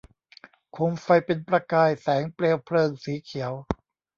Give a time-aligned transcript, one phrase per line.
[0.73, 3.51] โคมไฟเป็นประกายแสงเปลวเพลิงสีเขียว